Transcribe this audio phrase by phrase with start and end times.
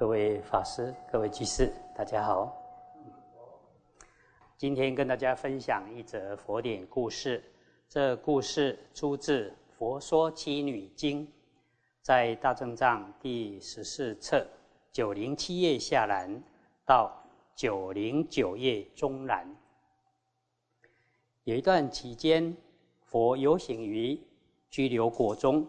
[0.00, 2.50] 各位法师、各位居士，大家好。
[4.56, 7.44] 今天跟大家分享一则佛典故事。
[7.86, 11.26] 这故事出自《佛说七女经》，
[12.00, 14.46] 在大正藏第十四册
[14.90, 16.42] 九零七页下栏
[16.86, 17.12] 到
[17.54, 19.54] 九零九页中栏。
[21.44, 22.56] 有一段期间，
[23.02, 24.18] 佛游行于
[24.70, 25.68] 居留国中，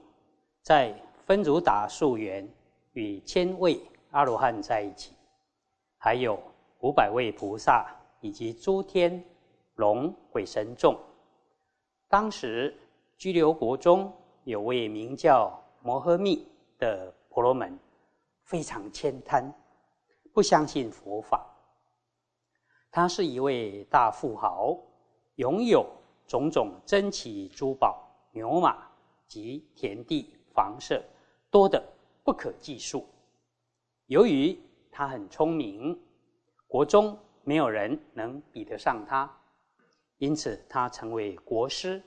[0.61, 0.95] 在
[1.25, 2.48] 分如达树园
[2.93, 3.77] 与千位。
[4.12, 5.13] 阿罗汉在一起，
[5.98, 6.38] 还有
[6.81, 7.85] 五百位菩萨
[8.20, 9.23] 以及诸天
[9.76, 10.99] 龙鬼神众。
[12.09, 12.77] 当时
[13.18, 14.13] 居留国中
[14.44, 16.45] 有位名叫摩诃密
[16.77, 17.80] 的婆罗门，
[18.44, 19.49] 非常悭贪，
[20.34, 21.48] 不相信佛法。
[22.91, 24.77] 他是一位大富豪，
[25.35, 25.90] 拥有
[26.27, 28.90] 种种珍奇珠宝、牛马
[29.26, 31.02] 及田地、房舍，
[31.49, 31.82] 多得
[32.26, 33.05] 不可计数。
[34.08, 34.58] 由于
[34.91, 35.98] 他很聪明，
[36.68, 39.30] 国中没有人能比得上他，
[40.18, 42.02] 因此他成为国师，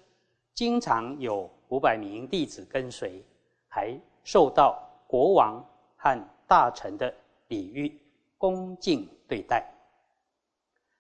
[0.54, 3.24] 经常有五百名弟子跟随，
[3.68, 5.64] 还受到国王
[5.96, 7.12] 和大臣的
[7.48, 7.98] 礼遇
[8.36, 9.66] 恭敬对待。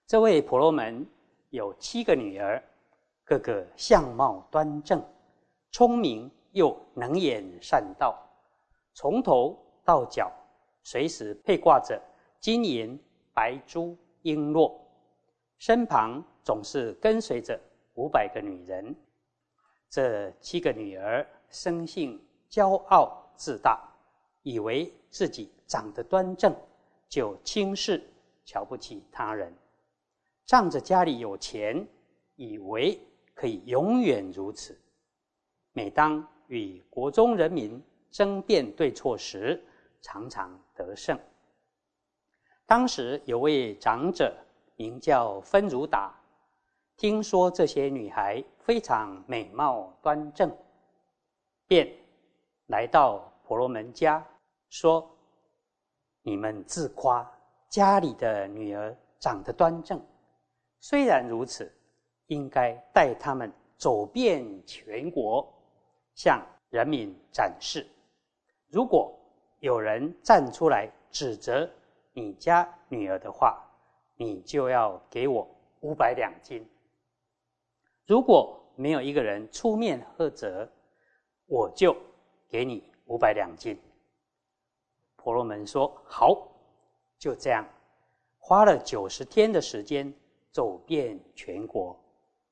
[0.06, 1.06] 这位婆罗门
[1.50, 2.62] 有七个女儿，
[3.24, 5.02] 个个相貌端正，
[5.70, 8.18] 聪明又能言善道，
[8.94, 10.32] 从头到脚。
[10.84, 12.00] 随时配挂着
[12.38, 12.96] 金银
[13.32, 14.72] 白珠璎珞，
[15.58, 17.58] 身旁总是跟随着
[17.94, 18.94] 五百个女人。
[19.88, 23.82] 这七个女儿生性骄傲自大，
[24.42, 26.54] 以为自己长得端正，
[27.08, 28.02] 就轻视
[28.44, 29.50] 瞧不起他人；
[30.44, 31.86] 仗着家里有钱，
[32.36, 33.00] 以为
[33.34, 34.78] 可以永远如此。
[35.72, 39.64] 每当与国中人民争辩对错时，
[40.04, 41.18] 常常得胜。
[42.66, 44.36] 当时有位长者
[44.76, 46.14] 名叫芬如达，
[46.94, 50.54] 听说这些女孩非常美貌端正，
[51.66, 51.90] 便
[52.66, 54.22] 来到婆罗门家，
[54.68, 55.10] 说
[56.20, 57.26] ：“你们自夸
[57.70, 59.98] 家里的女儿长得端正，
[60.80, 61.72] 虽然如此，
[62.26, 65.50] 应该带她们走遍全国，
[66.14, 67.86] 向人民展示。
[68.68, 69.18] 如果。”
[69.64, 71.66] 有人站出来指责
[72.12, 73.58] 你家女儿的话，
[74.14, 75.48] 你就要给我
[75.80, 76.62] 五百两金。
[78.04, 80.70] 如果没有一个人出面喝责，
[81.46, 81.96] 我就
[82.46, 83.74] 给你五百两金。
[85.16, 86.46] 婆罗门说：“好，
[87.18, 87.66] 就这样。”
[88.36, 90.12] 花了九十天的时间，
[90.50, 91.98] 走遍全国，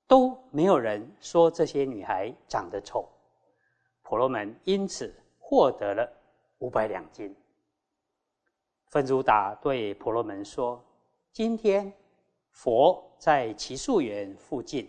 [0.07, 3.07] 都没有人说这些女孩长得丑。
[4.01, 6.11] 婆罗门因此获得了。
[6.63, 7.35] 五百两金。
[8.87, 10.81] 芬如达对婆罗门说
[11.33, 11.93] ：“今天
[12.53, 14.89] 佛在奇树园附近，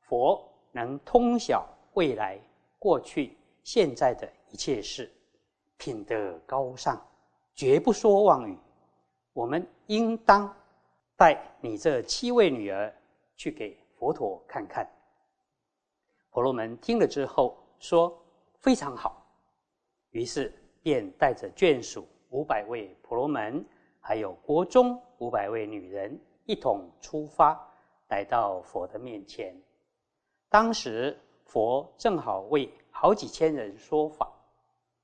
[0.00, 1.64] 佛能通晓
[1.94, 2.36] 未来、
[2.76, 5.08] 过去、现在的一切事，
[5.76, 7.00] 品德高尚，
[7.54, 8.58] 绝不说妄语。
[9.32, 10.52] 我们应当
[11.14, 12.92] 带你这七位女儿
[13.36, 14.84] 去给佛陀看看。”
[16.30, 18.20] 婆罗门听了之后说
[18.58, 19.24] ：“非常好。”
[20.10, 20.52] 于是。
[20.86, 23.66] 便带着眷属五百位婆罗门，
[23.98, 27.60] 还有国中五百位女人，一同出发，
[28.08, 29.52] 来到佛的面前。
[30.48, 34.32] 当时佛正好为好几千人说法，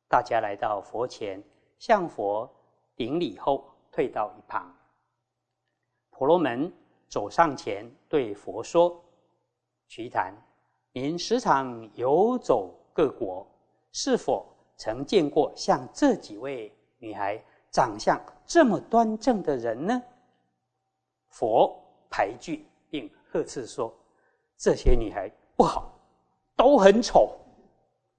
[0.08, 1.42] 大家来到佛前，
[1.80, 2.48] 向佛
[2.94, 4.72] 顶礼后，退到一旁。
[6.10, 6.72] 婆罗门
[7.08, 9.04] 走上前对佛说
[9.90, 10.32] ：“瞿昙，
[10.92, 13.44] 您时常游走各国，
[13.90, 14.46] 是否？”
[14.76, 20.02] 曾见过像这几位女孩长相这么端正的人呢？
[21.28, 21.74] 佛
[22.10, 23.92] 排拒并呵斥说
[24.58, 25.98] ：“这些女孩不好，
[26.54, 27.38] 都很丑，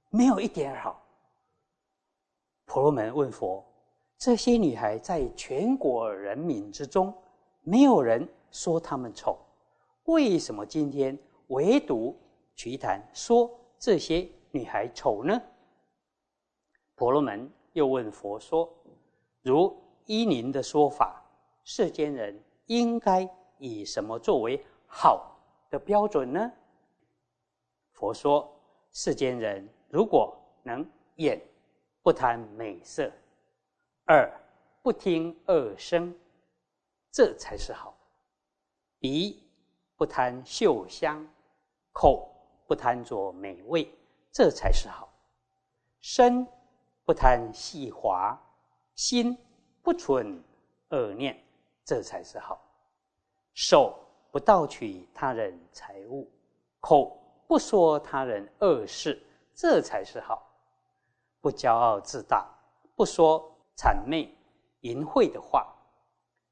[0.09, 0.99] 没有一点好。”
[2.65, 3.63] 婆罗门问佛
[4.17, 7.13] ：“这些女孩在全国人民之中，
[7.61, 9.37] 没有人说她们丑，
[10.05, 11.15] 为什么今天
[11.47, 12.17] 唯独
[12.55, 15.39] 瞿昙说这些女孩丑呢？”
[16.95, 18.71] 婆罗门又问佛说
[19.41, 19.75] ：“如
[20.05, 21.21] 依您的说法，
[21.63, 25.35] 世间人应该以什么作为好
[25.71, 26.51] 的标准呢？”
[27.93, 28.47] 佛说
[28.93, 31.41] ：“世间人如果能眼
[32.03, 33.11] 不贪美色，
[34.07, 34.31] 耳
[34.83, 36.15] 不听恶声，
[37.11, 37.91] 这才是好；
[38.99, 39.41] 鼻
[39.95, 41.27] 不贪嗅香，
[41.91, 42.29] 口
[42.67, 43.91] 不贪着美味，
[44.31, 45.07] 这才是好；
[45.99, 46.47] 身。”
[47.05, 48.39] 不贪细滑，
[48.95, 49.37] 心
[49.81, 50.41] 不存
[50.89, 51.37] 恶念，
[51.83, 52.57] 这才是好；
[53.53, 53.99] 手
[54.31, 56.31] 不盗取他人财物，
[56.79, 59.21] 口不说他人恶事，
[59.53, 60.41] 这才是好；
[61.41, 62.47] 不骄傲自大，
[62.95, 64.33] 不说谄媚
[64.81, 65.67] 淫秽的话，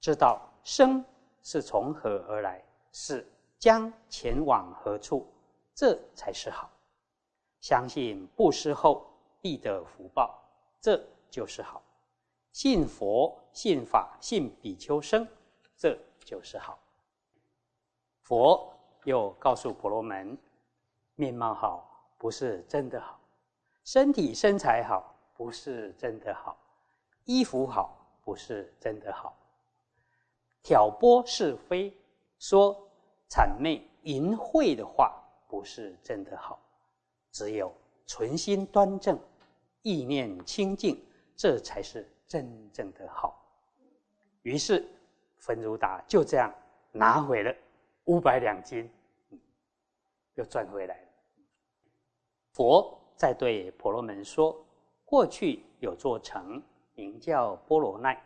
[0.01, 1.03] 知道生
[1.41, 2.61] 是从何而来，
[2.91, 3.25] 是
[3.57, 5.25] 将前往何处，
[5.73, 6.67] 这才是好；
[7.61, 9.07] 相信布施后
[9.39, 10.40] 必得福报，
[10.81, 11.81] 这就是好。
[12.51, 15.25] 信佛、信法、信比丘僧，
[15.77, 16.77] 这就是好。
[18.23, 18.73] 佛
[19.05, 20.37] 又告诉婆罗门：
[21.15, 23.19] 面貌好不是真的好，
[23.85, 26.57] 身体身材好不是真的好，
[27.23, 29.37] 衣服好不是真的好，
[30.61, 31.95] 挑拨是非、
[32.37, 32.75] 说
[33.29, 36.59] 谄媚淫秽的话不是真的好。
[37.31, 37.73] 只有
[38.05, 39.17] 存心端正、
[39.81, 41.03] 意念清净，
[41.35, 42.07] 这才是。
[42.31, 43.43] 真正的好，
[44.43, 44.87] 于是
[45.35, 46.49] 焚如达就这样
[46.93, 47.53] 拿回了
[48.05, 48.89] 五百两金，
[50.35, 51.07] 又赚回来了。
[52.53, 54.57] 佛在对婆罗门说
[55.03, 56.63] ：“过去有座城，
[56.93, 58.17] 名叫波罗奈。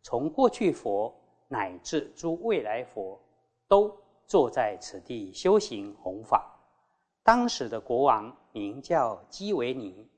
[0.00, 1.14] 从过去佛
[1.46, 3.20] 乃至诸未来佛，
[3.68, 3.94] 都
[4.26, 6.58] 坐在此地修行弘法。
[7.22, 10.08] 当时的国王名叫基维尼，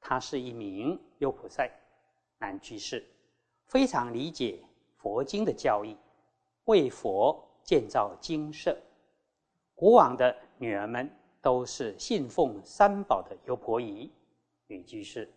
[0.00, 1.68] 他是一名优菩萨。”
[2.40, 3.04] 男居士
[3.66, 4.62] 非常理解
[4.96, 5.96] 佛经的教义，
[6.66, 8.78] 为佛建造精舍。
[9.74, 11.10] 古往的女儿们
[11.40, 14.12] 都是信奉三宝的优婆夷
[14.68, 15.28] 女居士，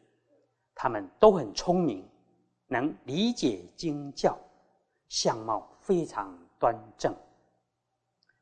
[0.75, 2.07] 她们都很聪明，
[2.67, 4.37] 能理解经教，
[5.09, 7.15] 相貌非常端正，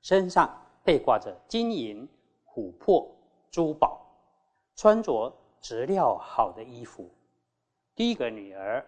[0.01, 0.50] 身上
[0.83, 2.07] 被挂着金银、
[2.45, 3.10] 琥珀、
[3.50, 4.06] 珠宝，
[4.75, 7.10] 穿着质料好的衣服。
[7.96, 8.86] 第一个女儿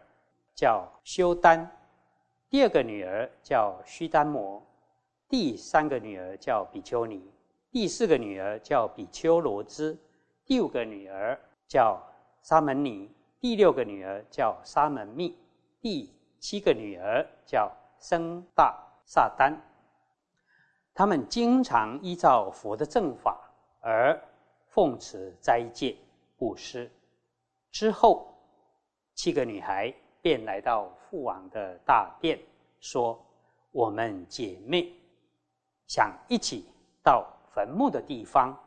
[0.56, 1.70] 叫修丹，
[2.50, 4.62] 第二个女儿叫须丹摩，
[5.28, 7.32] 第三个女儿叫比丘尼，
[7.72, 9.98] 第四个女儿叫比丘罗兹，
[10.46, 12.02] 第五个女儿叫
[12.42, 13.10] 沙门尼，
[13.40, 15.38] 第六个女儿叫沙门密，
[15.82, 19.56] 第七个女儿叫僧大萨丹。
[20.94, 23.40] 他们经常依照佛的正法
[23.80, 24.22] 而
[24.68, 25.96] 奉持斋戒
[26.42, 26.90] 布施，
[27.70, 28.28] 之后。
[29.14, 32.40] 七个女孩便来到父王的大殿，
[32.80, 33.24] 说
[33.70, 34.92] ：“我们姐妹
[35.86, 36.66] 想一起
[37.04, 38.58] 到坟墓的地方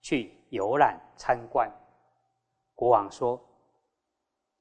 [0.00, 1.70] 去游览参观。”
[2.74, 3.38] 国王说：“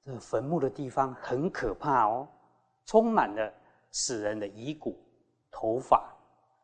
[0.03, 2.27] 这坟墓的地方很可怕哦，
[2.85, 3.53] 充满了
[3.91, 4.99] 死人的遗骨、
[5.51, 6.13] 头发、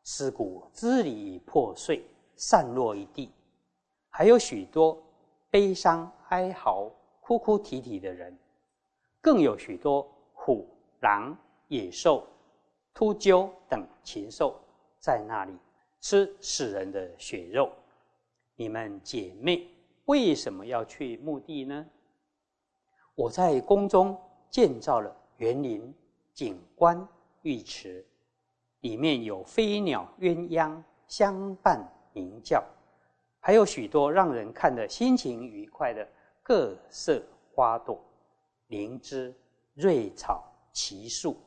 [0.03, 2.03] 尸骨支离破碎，
[2.35, 3.31] 散落一地，
[4.09, 5.01] 还有许多
[5.49, 6.91] 悲伤哀嚎。”
[7.21, 8.35] 哭哭啼啼的人，
[9.21, 10.67] 更有许多虎、
[11.01, 11.37] 狼、
[11.67, 12.25] 野兽、
[12.91, 14.59] 秃鹫等禽兽
[14.97, 15.53] 在那里
[16.01, 17.71] 吃死人的血肉。
[18.55, 19.67] 你们姐妹
[20.05, 21.85] 为什么要去墓地呢？
[23.13, 24.19] 我在宫中
[24.49, 25.93] 建造了园林、
[26.33, 27.07] 景观、
[27.43, 28.03] 浴池，
[28.79, 32.63] 里面有飞鸟、鸳鸯相伴鸣叫，
[33.39, 36.07] 还有许多让人看得心情愉快的。
[36.41, 37.21] 各色
[37.53, 38.03] 花朵、
[38.69, 39.31] 灵芝、
[39.75, 41.37] 瑞草、奇树，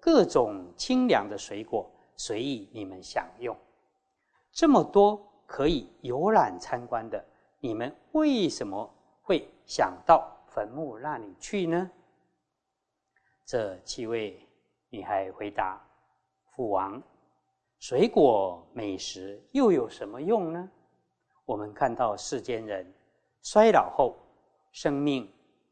[0.00, 3.54] 各种清凉的水果，随意你们享用。
[4.50, 7.22] 这么多可以游览参观的，
[7.60, 8.90] 你们为什么
[9.20, 11.90] 会想到坟墓那里去呢？
[13.44, 14.42] 这七位
[14.88, 15.78] 女孩回答
[16.56, 17.02] ：“父王，
[17.78, 20.70] 水果美食又有什么用呢？
[21.48, 22.86] 我们看到世间人
[23.42, 24.14] 衰老后。”
[24.70, 25.28] 生命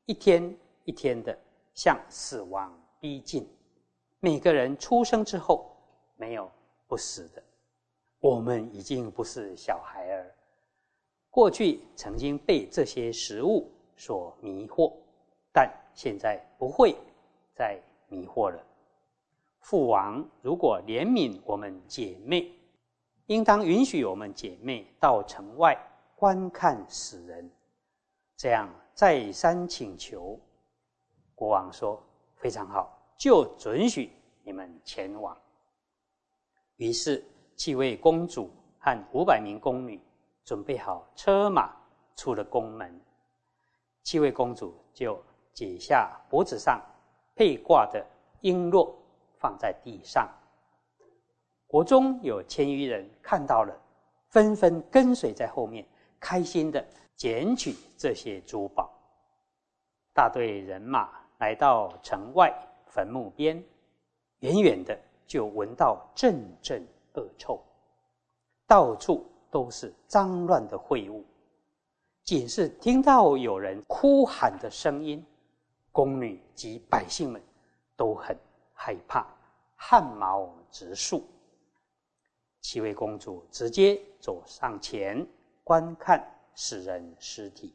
[0.06, 1.38] 一天一天的
[1.74, 3.46] 向死亡逼近，
[4.20, 5.70] 每个人出生之后
[6.16, 6.50] 没有
[6.88, 7.42] 不死的。
[8.18, 10.34] 我们已经不是小孩儿，
[11.30, 14.92] 过去曾经被这些食物所迷惑，
[15.52, 16.96] 但现在不会
[17.54, 17.78] 再
[18.08, 18.58] 迷惑了。
[19.60, 22.50] 父王如果怜悯我们姐妹，
[23.26, 25.76] 应当允许我们姐妹到城外
[26.14, 27.50] 观看死人，
[28.36, 28.68] 这样。
[28.94, 30.40] 再三请求，
[31.34, 32.02] 国王说
[32.40, 34.10] ：“非常好，就准许
[34.42, 35.36] 你们前往。”
[36.76, 37.22] 于是，
[37.56, 40.00] 七位公主和五百名宫女
[40.44, 41.76] 准备好车马，
[42.14, 42.98] 出了宫门。
[44.02, 46.80] 七位公主就解下脖子上
[47.34, 48.02] 佩挂的
[48.40, 48.94] 璎珞，
[49.38, 50.26] 放在地上。
[51.66, 53.74] 国中有千余人看到了，
[54.28, 55.86] 纷纷跟随在后面，
[56.20, 56.84] 开心的。
[57.16, 58.92] 捡取这些珠宝，
[60.12, 61.08] 大队人马
[61.38, 62.54] 来到城外
[62.84, 63.56] 坟墓边，
[64.40, 64.94] 远远的
[65.26, 67.58] 就闻到阵阵恶臭，
[68.66, 71.24] 到处都是脏乱的秽物。
[72.22, 75.24] 仅是听到有人哭喊的声音，
[75.90, 77.42] 宫女及百姓们
[77.96, 78.36] 都很
[78.74, 79.26] 害怕，
[79.74, 81.24] 汗毛直竖。
[82.66, 85.24] 七位公主直接走上前
[85.62, 86.20] 观看
[86.56, 87.72] 死人尸体，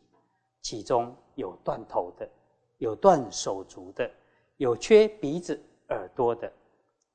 [0.61, 2.29] 其中有断头的，
[2.77, 4.11] 有断手足的，
[4.57, 5.57] 有缺鼻子
[5.91, 6.51] 耳朵的，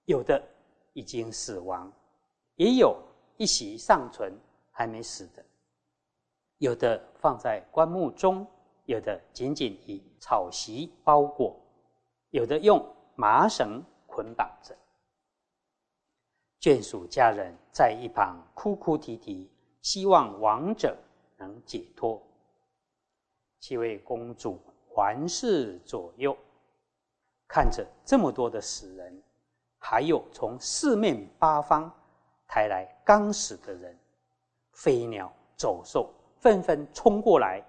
[0.06, 0.42] 有的
[0.95, 1.92] 已经死亡，
[2.54, 2.97] 也有
[3.37, 4.33] 一席尚存
[4.71, 5.45] 还没死的，
[6.56, 8.47] 有的放在棺木中，
[8.87, 11.54] 有的仅仅以草席包裹，
[12.30, 12.83] 有的用
[13.16, 14.75] 麻绳捆绑着。
[16.66, 19.49] 眷属家人在一旁哭哭啼啼，
[19.82, 20.99] 希望亡者
[21.37, 22.20] 能解脱。
[23.61, 24.58] 七位公主
[24.88, 26.37] 环视左右，
[27.46, 29.23] 看着这么多的死人，
[29.78, 31.88] 还有从四面八方
[32.49, 33.96] 抬来刚死的人，
[34.73, 37.62] 飞鸟走兽纷纷冲过来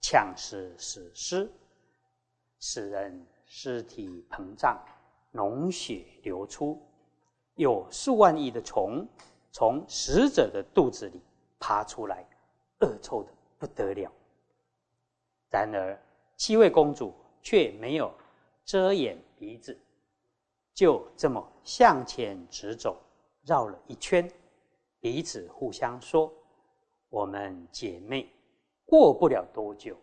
[0.00, 1.48] 抢食死尸，
[2.58, 4.84] 死人尸体膨胀，
[5.32, 6.84] 脓血流出。
[7.62, 9.06] 有数万亿的虫
[9.52, 11.20] 从死者的肚子里
[11.60, 12.26] 爬出来，
[12.80, 14.10] 恶臭的不得了。
[15.48, 15.96] 然而，
[16.36, 18.12] 七位公主却没有
[18.64, 19.78] 遮掩鼻子，
[20.74, 23.00] 就这么向前直走，
[23.44, 24.28] 绕了一圈，
[24.98, 26.32] 彼此互相说
[27.10, 28.28] ：“我们姐妹
[28.84, 29.96] 过不了多久，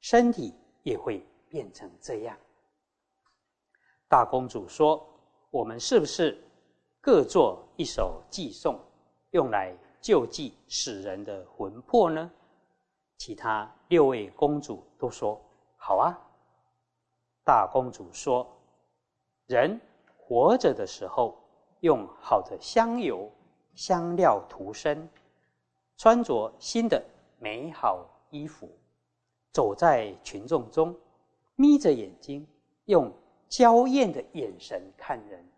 [0.00, 2.36] 身体也会变成这样。”
[4.08, 5.06] 大公主说
[5.50, 6.42] ：“我们是不是？”
[7.06, 8.76] 各作一首寄送，
[9.30, 12.28] 用来救济死人的魂魄呢？
[13.16, 15.40] 其他六位公主都说
[15.76, 16.18] 好啊。
[17.44, 18.44] 大公主说
[19.46, 19.80] ：“人
[20.16, 21.38] 活着的时候，
[21.78, 23.30] 用好的香油、
[23.76, 25.08] 香料涂身，
[25.96, 27.00] 穿着新的
[27.38, 28.68] 美好衣服，
[29.52, 30.92] 走在群众中，
[31.54, 32.44] 眯着眼睛，
[32.86, 33.12] 用
[33.48, 35.48] 娇艳的眼神看人。”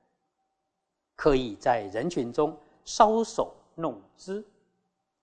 [1.19, 4.47] 刻意在人群中搔首弄姿，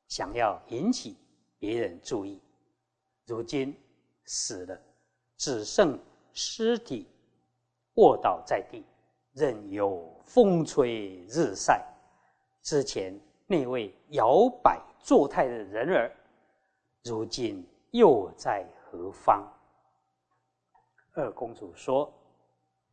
[0.10, 1.16] 想要引起
[1.58, 2.42] 别人注意。
[3.26, 3.74] 如今
[4.26, 4.78] 死了，
[5.38, 5.98] 只剩
[6.34, 7.08] 尸体
[7.94, 8.84] 卧倒在地，
[9.32, 11.82] 任由风吹日晒。
[12.62, 16.14] 之前那位摇摆作态的人儿，
[17.06, 19.50] 如今又在何方？
[21.14, 22.12] 二公主说：“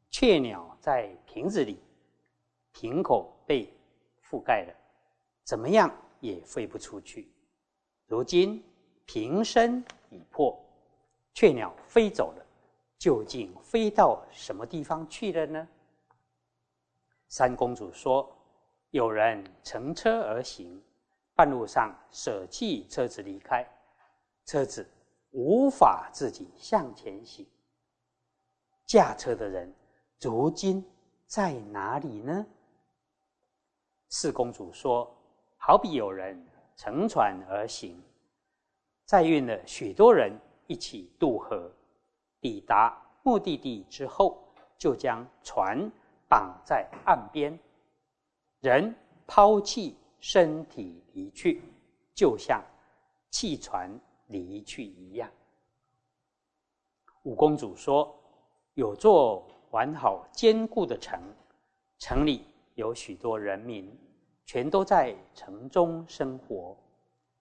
[0.09, 1.83] 雀鸟在瓶子里。”
[2.73, 3.73] 瓶口被
[4.25, 4.75] 覆盖了，
[5.45, 7.31] 怎么样也飞不出去。
[8.07, 8.63] 如今
[9.05, 10.59] 瓶身已破，
[11.35, 12.45] 雀鸟飞走了，
[12.99, 15.69] 究竟飞到什么地方去了呢？
[17.29, 18.31] 三公主说
[18.91, 20.83] ：“有人乘车而行，
[21.35, 23.67] 半路上舍弃车子离开，
[24.45, 24.87] 车子
[25.31, 27.47] 无法自己向前行。
[28.87, 29.73] 驾车的人
[30.21, 30.85] 如今
[31.27, 32.45] 在哪里呢？”
[34.15, 35.11] 四公主说
[35.57, 36.39] ：“好比有人
[36.77, 37.99] 乘船而行，
[39.07, 41.73] 载运了许多人一起渡河，
[42.39, 45.91] 抵达目的地之后，就将船
[46.29, 47.59] 绑在岸边，
[48.61, 48.95] 人
[49.27, 51.63] 抛弃身体离去，
[52.15, 52.63] 就像
[53.31, 53.91] 弃船
[54.27, 55.27] 离去一样。”
[57.25, 58.15] 五公主说
[58.77, 61.19] ：“有座完好坚固的城，
[61.99, 63.95] 城里。”有许多人民，
[64.47, 66.77] 全都在城中生活。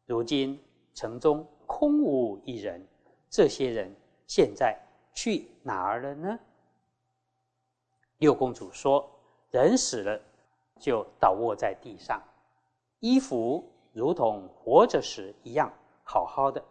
[0.05, 0.61] 如今
[0.93, 2.85] 城中空无一人，
[3.29, 3.95] 这些人
[4.27, 4.77] 现在
[5.13, 6.39] 去哪儿了呢？
[8.17, 9.09] 六公主说
[9.51, 10.21] ：“人死了，
[10.79, 12.21] 就倒卧在地上，
[12.99, 15.71] 衣服如同活着时一样
[16.03, 16.63] 好好的，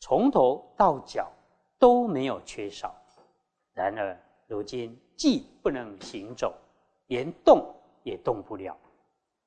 [0.00, 1.30] 从头到脚
[1.78, 2.94] 都没有缺少。
[3.72, 6.54] 然而如今既不能行走。”
[7.10, 7.74] 连动
[8.04, 8.78] 也动不了，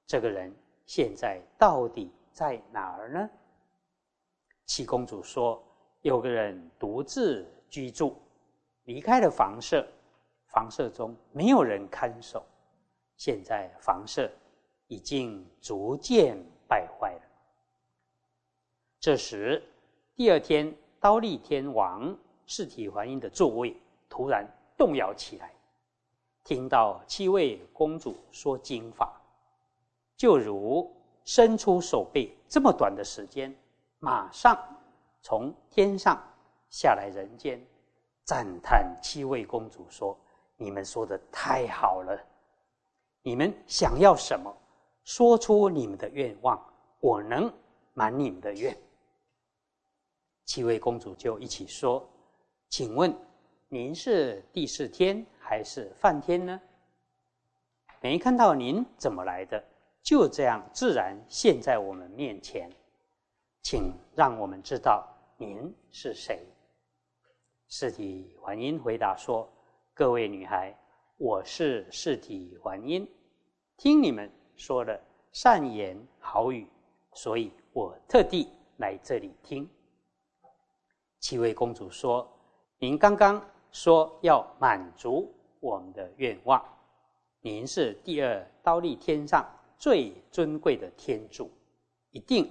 [0.05, 0.53] 这个人
[0.85, 3.29] 现在到底在哪儿呢？
[4.65, 5.63] 七公主说
[6.03, 8.17] ：“有个人独自居住，
[8.83, 9.87] 离开了房舍，
[10.47, 12.45] 房舍中没有人看守，
[13.15, 14.29] 现在房舍
[14.87, 17.21] 已经逐渐败坏了。”
[18.99, 19.63] 这时，
[20.15, 22.13] 第二天，刀立天王
[22.45, 23.73] 四体还阴的座位
[24.09, 24.45] 突然
[24.77, 25.52] 动摇起来。
[26.43, 29.21] 听到七位公主说经法，
[30.17, 33.55] 就如伸出手背这么短的时间，
[33.99, 34.57] 马上
[35.21, 36.21] 从天上
[36.69, 37.65] 下来人间，
[38.25, 40.17] 赞叹七位公主说
[40.57, 42.19] ：“你们说的太好了，
[43.21, 44.53] 你们想要什么，
[45.05, 46.61] 说出你们的愿望，
[46.99, 47.51] 我能
[47.93, 48.77] 满你们的愿。”
[50.45, 52.05] 七位公主就一起说
[52.67, 53.15] ：“请问
[53.69, 56.59] 您是第四天还是梵天呢？
[57.99, 59.61] 没看到您怎么来的，
[60.01, 62.69] 就这样自然现在我们面前，
[63.61, 65.05] 请让我们知道
[65.37, 66.39] 您是谁。”
[67.67, 69.47] 世体还音回答说
[69.93, 70.73] ：“各位女孩，
[71.17, 73.07] 我是世体还音，
[73.77, 74.99] 听你们说了
[75.31, 76.67] 善言好语，
[77.13, 79.69] 所以我特地来这里听。”
[81.19, 82.29] 七位公主说
[82.79, 83.41] ：“您刚刚
[83.73, 86.63] 说要满足我们的愿望，
[87.41, 89.43] 您是第二刀立天上
[89.77, 91.51] 最尊贵的天主，
[92.11, 92.49] 一定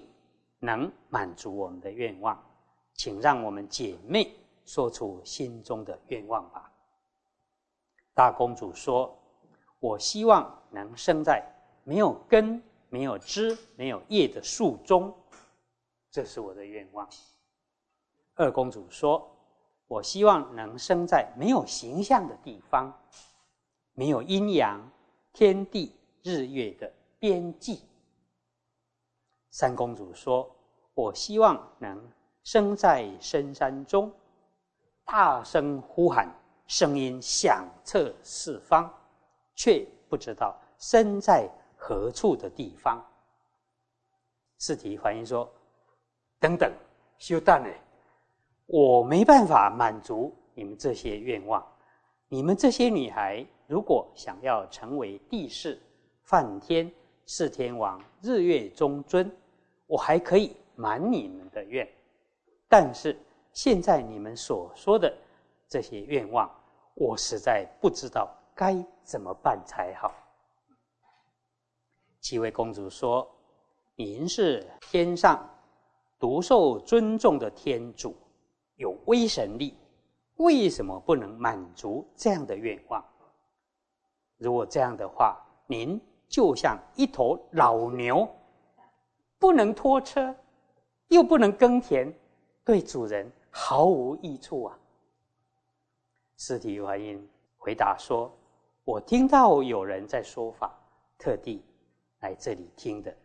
[0.58, 2.38] 能满足我们的愿望，
[2.94, 6.70] 请让我们姐妹说出心中的愿望吧。”
[8.14, 9.16] 大公主说
[9.78, 11.40] ：“我希望能生在
[11.84, 15.14] 没有根、没有枝、没有叶的树中，
[16.10, 17.08] 这是我的愿望。”
[18.34, 19.30] 二公主说
[19.92, 22.90] ：“我希望能生在没有形象的地方，
[23.92, 24.80] 没有阴阳、
[25.34, 27.82] 天地、日月的边际。”
[29.52, 30.50] 三公主说
[30.96, 32.10] ：“我希望能
[32.42, 34.10] 生在深山中，
[35.04, 36.26] 大声呼喊，
[36.66, 38.90] 声音响彻四方，
[39.54, 41.46] 却不知道身在
[41.76, 42.98] 何处的地方。”
[44.56, 45.46] 四体反应说
[46.40, 46.72] ：“等等，
[47.18, 47.68] 休蛋呢？”
[48.72, 51.62] 我没办法满足你们这些愿望。
[52.26, 55.78] 你们这些女孩，如果想要成为帝释、
[56.22, 56.90] 梵天、
[57.26, 59.30] 四天王、日月中尊，
[59.86, 61.86] 我还可以满你们的愿。
[62.66, 63.14] 但是
[63.52, 65.14] 现在你们所说的
[65.68, 66.50] 这些愿望，
[66.94, 70.14] 我实在不知道该怎么办才好。
[72.22, 73.30] 七位公主说
[73.96, 75.46] ：“您是天上
[76.18, 78.16] 独受尊重的天主。”
[78.82, 79.76] 有威神力，
[80.38, 83.02] 为什么不能满足这样的愿望？
[84.38, 88.28] 如果这样的话，您就像一头老牛，
[89.38, 90.34] 不能拖车，
[91.06, 92.12] 又不能耕田，
[92.64, 94.76] 对主人毫无益处啊！
[96.36, 97.24] 尸体怀音
[97.56, 98.36] 回答说
[98.82, 100.76] ：“我听到有人在说法，
[101.16, 101.64] 特地
[102.18, 103.16] 来这里听的。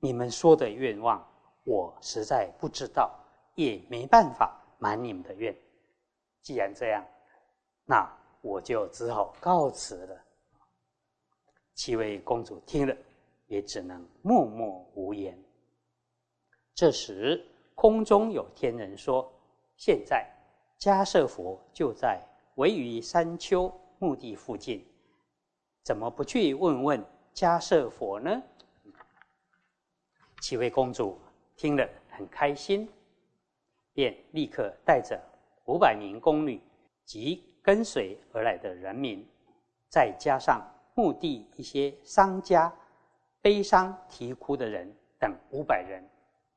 [0.00, 1.24] 你们说的愿望，
[1.62, 3.16] 我实在不知道，
[3.54, 5.56] 也没办法。”满你们的愿，
[6.42, 7.04] 既然这样，
[7.84, 8.06] 那
[8.40, 10.22] 我就只好告辞了。
[11.74, 12.96] 七位公主听了，
[13.46, 15.38] 也只能默默无言。
[16.74, 19.32] 这时，空中有天人说
[19.76, 20.26] ：“现在
[20.78, 22.20] 迦舍佛就在
[22.56, 24.86] 位于山丘墓地附近，
[25.82, 28.42] 怎么不去问问迦舍佛呢？”
[30.42, 31.18] 七位公主
[31.56, 32.88] 听了很开心。
[33.96, 35.18] 便立刻带着
[35.64, 36.60] 五百名宫女
[37.02, 39.26] 及跟随而来的人民，
[39.88, 40.62] 再加上
[40.94, 42.70] 墓地一些商家、
[43.40, 46.06] 悲伤啼哭的人等五百人，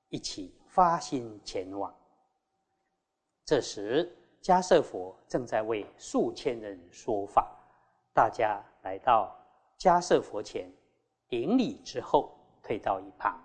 [0.09, 1.95] 一起发心前往。
[3.45, 7.57] 这时，迦舍佛正在为数千人说法，
[8.13, 9.33] 大家来到
[9.77, 10.69] 迦舍佛前
[11.29, 13.41] 顶礼之后，退到一旁。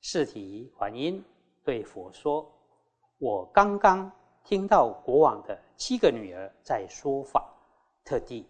[0.00, 1.24] 释提还因
[1.64, 2.54] 对佛说。
[3.18, 4.08] 我刚刚
[4.44, 7.52] 听到国王的七个女儿在说法，
[8.04, 8.46] 特地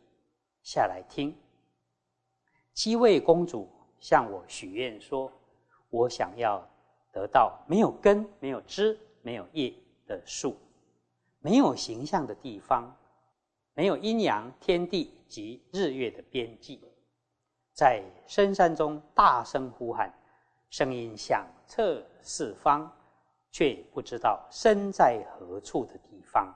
[0.63, 1.35] 下来听。
[2.75, 3.67] 七位公主
[3.99, 5.33] 向我许愿说
[5.89, 6.63] ：“我想要
[7.11, 9.73] 得到没有根、没有枝、没有叶
[10.07, 10.55] 的树，
[11.41, 12.95] 没有形象的地方，
[13.73, 16.79] 没有阴阳、天地及日月的边际，
[17.73, 20.13] 在深山中大声呼喊，
[20.69, 22.93] 声音响彻四方。”
[23.51, 26.55] 却不知道身在何处的地方，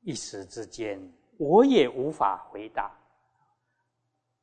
[0.00, 1.00] 一时之间
[1.38, 2.90] 我也无法回答。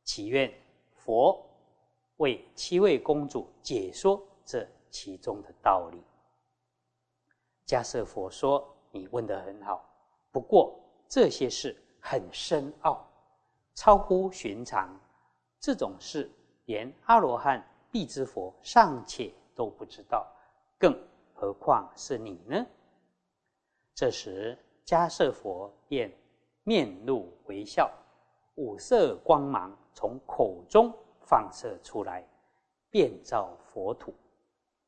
[0.04, 0.54] 祈愿
[0.96, 1.43] 佛
[2.17, 6.02] 为七位公主解说这其中的道理。
[7.65, 9.84] 迦舍佛说：“你问得很好，
[10.32, 13.06] 不过这些事很深奥，
[13.74, 14.98] 超乎寻常。
[15.60, 16.30] 这种事
[16.65, 20.28] 连阿罗汉、必之佛尚且都不知道，
[20.78, 20.93] 更……”
[21.43, 22.65] 何况是你呢？
[23.93, 26.10] 这时，迦舍佛便
[26.63, 27.91] 面露微笑，
[28.56, 32.25] 五色光芒从口中放射出来，
[32.89, 34.13] 遍照佛土，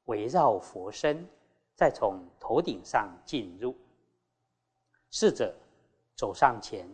[0.05, 1.27] 围绕佛身，
[1.75, 3.75] 再从头顶上进入。
[5.11, 5.53] 侍者
[6.15, 6.87] 走上前，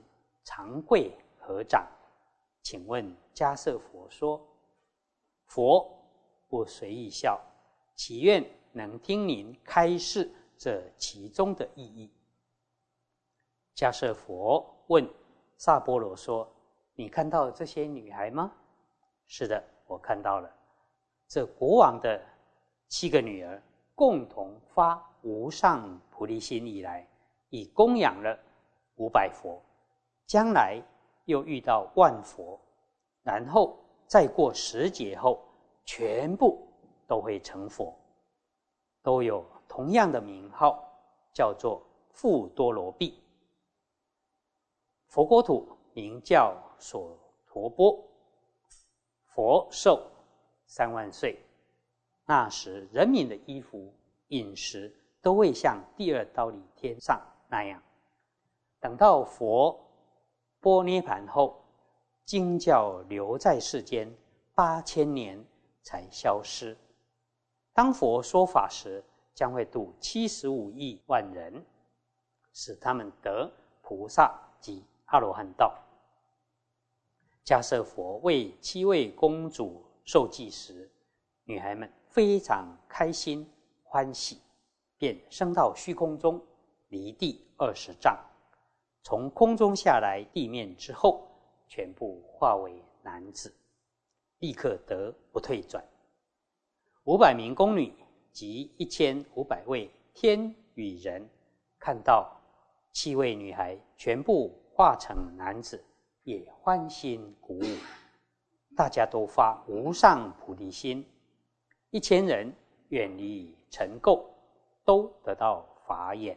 [0.43, 1.87] 长跪合掌，
[2.63, 4.41] 请问迦舍佛说
[5.45, 5.87] ：“佛
[6.47, 7.39] 不随意笑，
[7.93, 12.11] 祈愿能听您开示这其中的意义。”
[13.75, 15.07] 迦舍佛问
[15.57, 16.47] 萨波罗说
[16.95, 18.51] ：“你看到这些女孩吗
[19.27, 20.53] ？”“是的，我看到了。”
[21.27, 22.21] 这国王的
[22.89, 23.61] 七个女儿
[23.95, 27.07] 共同发无上菩提心以来，
[27.49, 28.37] 已供养了
[28.95, 29.61] 五百佛，
[30.27, 30.81] 将来
[31.25, 32.59] 又遇到万佛，
[33.23, 35.41] 然后再过十劫后，
[35.85, 36.67] 全部
[37.07, 37.97] 都会成佛，
[39.03, 40.83] 都有同样的名号，
[41.33, 43.21] 叫做富多罗毕。
[45.07, 48.01] 佛国土名叫所陀波，
[49.25, 50.01] 佛寿
[50.65, 51.37] 三万岁。
[52.25, 53.93] 那时人民的衣服、
[54.27, 57.81] 饮食都会像第二刀里天上那样。
[58.79, 59.77] 等到佛
[60.59, 61.61] 波涅盘后，
[62.23, 64.09] 经教留在世间
[64.55, 65.43] 八千年
[65.81, 66.77] 才消失。
[67.73, 69.03] 当佛说法时，
[69.33, 71.65] 将会度七十五亿万人，
[72.53, 74.83] 使他们得菩萨及。
[75.05, 75.77] 阿罗汉道，
[77.43, 80.89] 迦舍佛为七位公主受祭时，
[81.43, 83.45] 女孩们非常开心
[83.83, 84.39] 欢喜，
[84.97, 86.41] 便升到虚空中，
[86.87, 88.17] 离地二十丈，
[89.03, 91.27] 从空中下来地面之后，
[91.67, 93.53] 全部化为男子，
[94.39, 95.83] 立刻得不退转。
[97.05, 97.93] 五百名宫女
[98.31, 101.29] 及一千五百位天与人，
[101.79, 102.31] 看到
[102.91, 104.57] 七位女孩全部。
[104.73, 105.83] 化成男子，
[106.23, 107.65] 也欢欣鼓舞，
[108.75, 111.05] 大家都发无上菩提心。
[111.91, 112.51] 一千人
[112.87, 114.25] 远离尘垢，
[114.83, 116.35] 都得到法眼。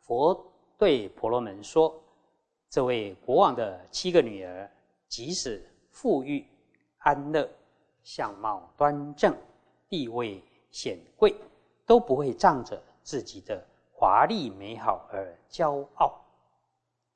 [0.00, 0.46] 佛
[0.78, 1.92] 对婆罗门说
[2.68, 4.70] ：“这位国王的七个女儿，
[5.08, 6.46] 即使富裕
[6.98, 7.50] 安乐，
[8.02, 9.36] 相貌端正，
[9.88, 11.34] 地位显贵，
[11.86, 16.18] 都不会仗着自己的华丽美好而骄傲。”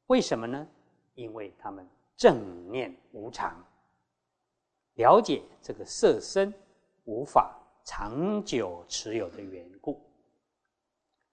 [0.08, 0.66] 为什么呢？
[1.14, 3.64] 因为他们正念无常，
[4.94, 6.52] 了解这个色身
[7.04, 10.00] 无法长久持有的缘故。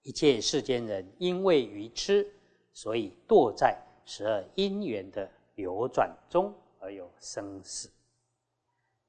[0.02, 2.30] 一切世间人因为愚痴，
[2.72, 7.90] 所以堕在十二因缘的流转中而有生死。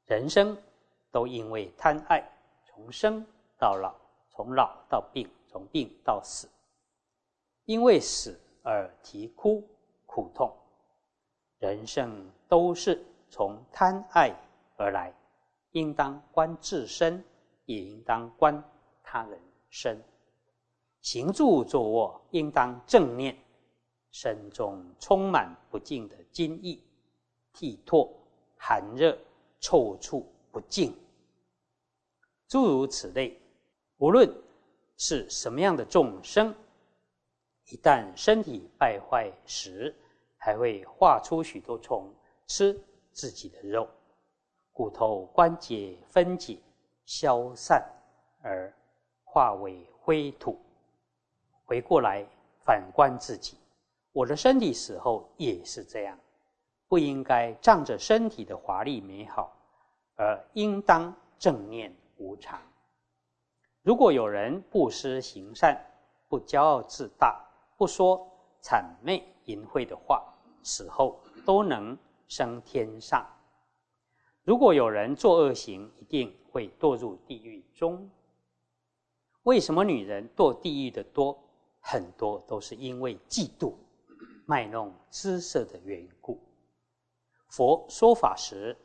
[0.06, 0.58] 人生
[1.12, 2.24] 都因为贪爱，
[2.64, 3.26] 从生
[3.58, 3.96] 到老，
[4.30, 6.50] 从老到病，从病到死，
[7.66, 8.40] 因为死。
[8.68, 9.64] 而啼哭
[10.08, 10.52] 苦痛，
[11.60, 14.34] 人生都是从贪爱
[14.76, 15.14] 而来，
[15.74, 17.24] 应当观自身，
[17.66, 18.60] 也应当观
[19.04, 19.40] 他人
[19.70, 20.02] 身。
[21.02, 23.38] 行住坐卧，应当正念，
[24.10, 26.82] 身中充满不净的精意，
[27.54, 28.10] 涕唾、
[28.58, 29.16] 寒热、
[29.66, 30.96] 臭处不净，
[32.48, 33.36] 诸如此类，
[33.98, 34.32] 无论
[34.96, 36.54] 是什么样的众生。
[37.72, 39.92] 一旦身体败坏时，
[40.38, 42.14] 还会化出许多虫
[42.46, 42.80] 吃
[43.12, 43.90] 自己的肉，
[44.72, 46.60] 骨头关节分解
[47.04, 47.84] 消散
[48.44, 48.72] 而
[49.24, 50.60] 化为灰土。
[51.64, 52.24] 回过来
[52.64, 53.58] 反观自己，
[54.12, 56.16] 我的身体死后也是这样，
[56.88, 59.56] 不应该仗着身体的华丽美好，
[60.16, 62.62] 而应当正念无常。
[63.82, 65.80] 如果有人布施行善，
[66.28, 67.42] 不骄傲自大。
[67.78, 68.26] 不说
[68.62, 70.24] 谄媚淫秽的话，
[70.64, 73.28] 死后都能升天上。
[74.44, 78.10] 如果有人做恶行，一定会堕入地狱中。
[79.44, 81.38] 为什么女人堕地狱的多？
[81.82, 83.74] 很多都是因为嫉妒、
[84.46, 86.42] 卖弄姿色的缘故。
[87.56, 88.76] 佛说法时，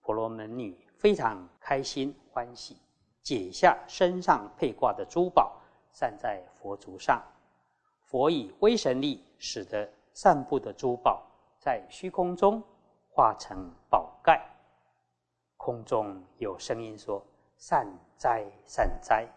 [0.00, 2.78] 婆罗门女非常开心欢喜，
[3.20, 5.60] 解下身上佩挂的珠宝，
[5.92, 7.22] 散在佛足上。
[8.00, 11.22] 佛以威神力，使得散布的珠宝
[11.58, 12.62] 在虚空中
[13.10, 14.42] 化成宝盖。
[15.58, 17.22] 空中有声音说
[17.58, 19.28] ：“善哉，善哉！”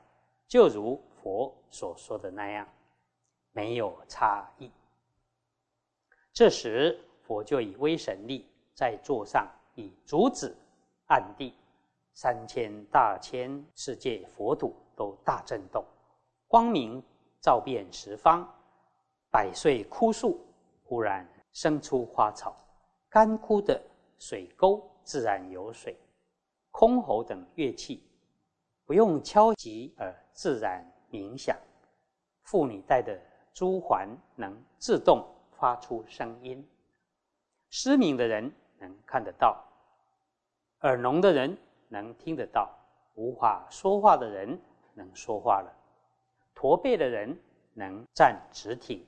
[0.47, 2.65] 就如佛所说的那样，
[3.51, 4.71] 没有差异。
[6.31, 10.55] 这时，佛就以威神力在座上，以竹子
[11.07, 11.51] 暗地，
[12.13, 15.83] 三千大千世界佛土都大震动，
[16.47, 17.03] 光明
[17.41, 18.47] 照遍十方。
[19.31, 20.39] 百岁枯树
[20.83, 22.55] 忽然生出花草，
[23.09, 23.81] 干枯的
[24.19, 25.97] 水沟自然有水，
[26.71, 28.07] 箜篌等乐器
[28.85, 31.57] 不用敲击而自然冥想，
[32.43, 33.19] 妇女戴的
[33.55, 36.63] 珠环能自动发出声音，
[37.71, 39.63] 失明的人能看得到，
[40.81, 42.69] 耳聋的人能听得到，
[43.15, 44.59] 无法说话的人
[44.93, 45.73] 能说话了，
[46.53, 47.37] 驼背的人
[47.73, 49.05] 能站直挺，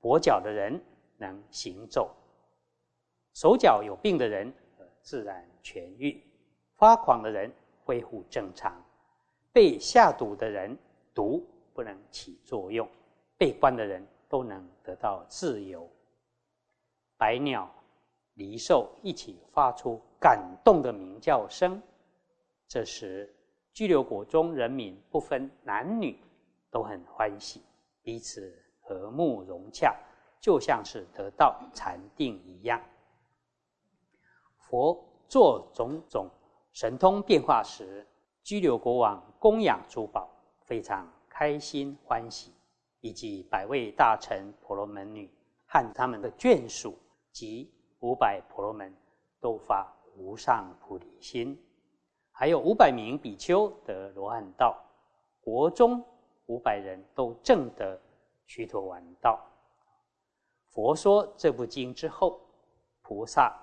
[0.00, 0.80] 跛脚的人
[1.16, 2.14] 能行走，
[3.34, 4.52] 手脚有病的人
[5.02, 6.22] 自然痊愈，
[6.76, 7.52] 发狂的人
[7.84, 8.74] 恢复正常，
[9.52, 10.76] 被下毒的人
[11.14, 12.88] 毒不能起作用。
[13.38, 15.86] 被关的人都能得到自由。
[17.18, 17.70] 百鸟、
[18.36, 21.82] 离兽一起发出感动的鸣叫声。
[22.66, 23.34] 这时，
[23.72, 26.18] 居留国中人民不分男女，
[26.70, 27.60] 都很欢喜，
[28.00, 29.94] 彼此和睦融洽，
[30.40, 32.80] 就像是得到禅定一样。
[34.56, 36.30] 佛做种种
[36.72, 38.06] 神通变化时，
[38.42, 42.52] 居留国王供养珠宝，非常开心欢喜。
[43.02, 45.30] 以及百位大臣婆罗门女
[45.66, 46.98] 和他们的眷属
[47.30, 48.94] 及五百婆罗门
[49.40, 51.58] 都发无上菩提心，
[52.30, 54.78] 还有五百名比丘得罗汉道，
[55.40, 56.04] 国中
[56.46, 58.00] 五百人都证得
[58.46, 59.40] 须陀洹道。
[60.68, 62.40] 佛说这部经之后，
[63.00, 63.58] 菩萨、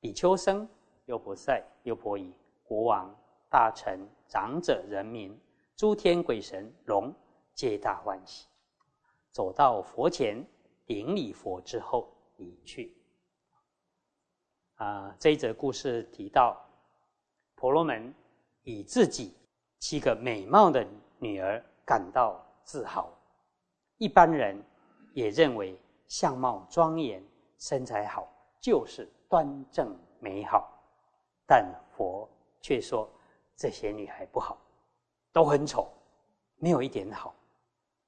[0.00, 0.68] 比丘僧、
[1.06, 3.14] 优婆塞、优婆夷、国王、
[3.48, 5.38] 大臣、长者、人民、
[5.76, 7.14] 诸天鬼神、龙，
[7.54, 8.48] 皆大欢喜。
[9.30, 10.44] 走到佛前
[10.84, 12.99] 顶礼佛之后离去。
[14.80, 16.58] 啊，这一则故事提到，
[17.54, 18.14] 婆罗门
[18.62, 19.36] 以自己
[19.78, 20.86] 七个美貌的
[21.18, 23.12] 女儿感到自豪，
[23.98, 24.58] 一般人
[25.12, 27.22] 也认为相貌庄严、
[27.58, 28.26] 身材好
[28.58, 30.66] 就是端正美好，
[31.46, 32.26] 但佛
[32.62, 33.06] 却说
[33.54, 34.56] 这些女孩不好，
[35.30, 35.92] 都很丑，
[36.56, 37.34] 没有一点好，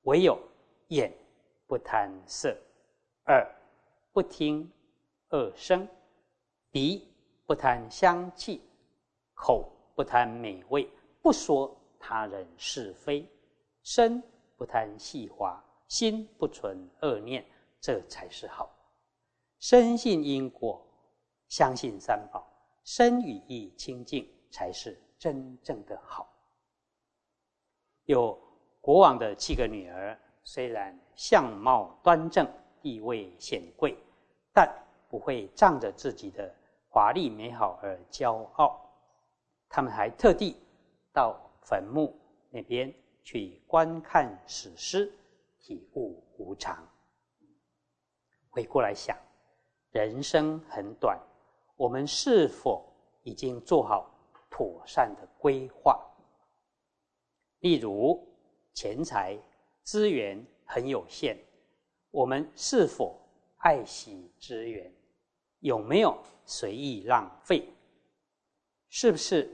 [0.05, 0.39] 唯有。
[0.89, 1.11] 眼
[1.67, 2.55] 不贪色，
[3.25, 3.51] 耳
[4.13, 4.71] 不听
[5.31, 5.89] 恶声，
[6.73, 7.07] 鼻
[7.47, 8.63] 不贪香气，
[9.35, 10.89] 口不贪美味，
[11.21, 13.25] 不说他人是非，
[13.83, 14.23] 身
[14.57, 17.45] 不贪细滑，心不存恶念，
[17.79, 18.75] 这才是好。
[19.59, 20.83] 深信因果，
[21.49, 22.45] 相信三宝，
[22.85, 26.29] 身语意清净，才是真正的好。
[28.07, 28.37] 有
[28.81, 30.19] 国王的七个女儿。
[30.45, 32.45] 虽然相貌端正、
[32.81, 33.97] 地位显贵，
[34.53, 34.69] 但
[35.09, 36.53] 不会仗着自己的
[36.93, 38.79] 华丽美好而骄傲。
[39.67, 40.59] 他们还特地
[41.11, 42.15] 到坟墓
[42.51, 45.11] 那边去观看史诗，
[45.59, 46.87] 体悟无常。
[48.51, 49.17] 回过来想，
[49.91, 51.19] 人生很短，
[51.77, 52.87] 我们是否
[53.23, 54.11] 已经做好
[54.51, 55.99] 妥善的规划？
[57.61, 58.23] 例如
[58.75, 59.37] 钱财。
[59.85, 61.37] 资源很有限，
[62.13, 63.19] 我们是否
[63.57, 64.95] 爱惜资源？
[65.63, 67.67] 有没有随意浪费？
[68.91, 69.51] 是不是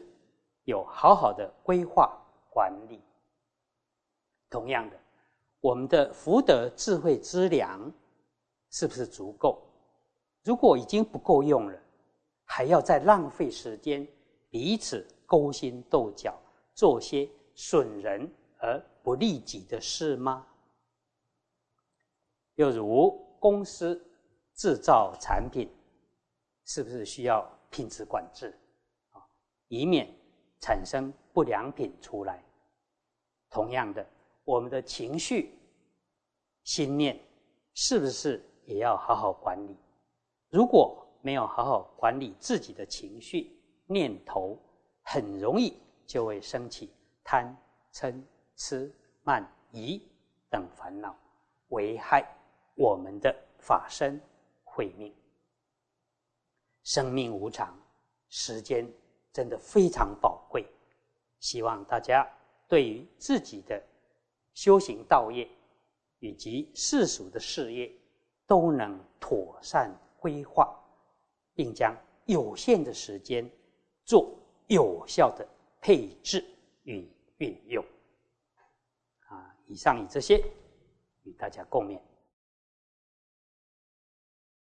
[0.64, 2.12] 有好好的规划
[2.51, 3.01] 管理？
[4.51, 5.01] 同样的，
[5.61, 7.92] 我们的福德智慧资粮
[8.71, 9.62] 是不是足够？
[10.42, 11.79] 如果已经不够用了，
[12.44, 14.07] 还要再浪费时间，
[14.51, 16.37] 彼此勾心斗角，
[16.75, 18.83] 做些损人而。
[19.01, 20.47] 不利己的事吗？
[22.57, 23.99] 又如公司
[24.55, 25.66] 制造产品，
[26.68, 28.57] 是不是需要品质管制
[29.11, 29.24] 啊，
[29.68, 30.09] 以免
[30.61, 32.44] 产生不良品出来？
[33.50, 34.07] 同样的，
[34.44, 35.59] 我们的情绪、
[36.64, 37.18] 心念，
[37.72, 39.76] 是不是也要好好管理？
[40.50, 43.50] 如果没有好好管理自己的情绪、
[43.87, 44.59] 念头，
[45.02, 45.74] 很容易
[46.07, 46.92] 就会升起
[47.24, 47.57] 贪
[47.92, 48.22] 嗔。
[48.61, 50.02] 痴慢疑
[50.50, 51.16] 等烦恼，
[51.68, 52.26] 危害
[52.74, 54.20] 我们的法身
[54.64, 55.14] 慧命。
[56.88, 57.79] 生命无常，
[58.31, 58.90] 时间
[59.31, 60.64] 真的非常宝贵。
[61.38, 62.27] 希望大家
[62.66, 63.79] 对于自己的
[64.55, 65.46] 修行道业
[66.18, 67.92] 以及世俗的事业，
[68.46, 70.74] 都能妥善规划，
[71.53, 73.46] 并将有限的时间
[74.07, 74.35] 做
[74.68, 75.46] 有效的
[75.83, 76.42] 配置
[76.85, 77.85] 与运用。
[79.27, 80.42] 啊以上以这些
[81.24, 82.01] 与大家共勉。